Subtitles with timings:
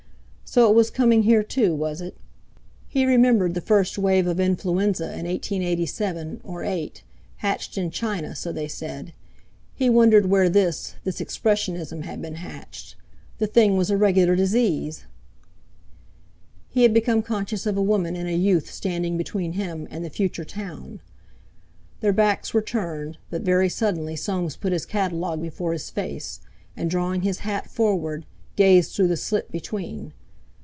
[0.43, 2.17] So it was coming here too, was it?
[2.89, 9.13] He remembered the first wave of influenza in 1887—or '8—hatched in China, so they said.
[9.73, 12.97] He wondered where this—this Expressionism had been hatched.
[13.37, 15.05] The thing was a regular disease!
[16.67, 20.09] He had become conscious of a woman and a youth standing between him and the
[20.09, 20.99] "Future Town."
[22.01, 26.41] Their backs were turned; but very suddenly Soames put his catalogue before his face,
[26.75, 28.25] and drawing his hat forward,
[28.57, 30.11] gazed through the slit between.